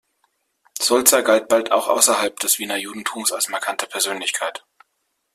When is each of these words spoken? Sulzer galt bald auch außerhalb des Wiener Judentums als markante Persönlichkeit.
Sulzer 0.79 1.21
galt 1.21 1.47
bald 1.47 1.71
auch 1.71 1.87
außerhalb 1.87 2.39
des 2.39 2.57
Wiener 2.57 2.75
Judentums 2.77 3.31
als 3.31 3.49
markante 3.49 3.85
Persönlichkeit. 3.85 4.65